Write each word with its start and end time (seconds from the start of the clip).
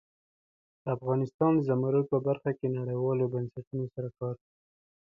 افغانستان 0.95 1.51
د 1.55 1.59
زمرد 1.67 2.05
په 2.13 2.17
برخه 2.27 2.51
کې 2.57 2.67
نړیوالو 2.79 3.31
بنسټونو 3.33 3.85
سره 3.93 4.09
کار 4.19 4.35
کوي. 4.43 4.59